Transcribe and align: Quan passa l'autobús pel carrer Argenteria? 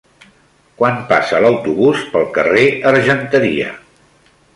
Quan 0.77 0.95
passa 1.11 1.41
l'autobús 1.43 2.01
pel 2.15 2.25
carrer 2.39 2.63
Argenteria? 2.93 3.69